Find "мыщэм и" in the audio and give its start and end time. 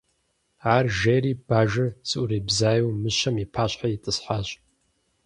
3.01-3.45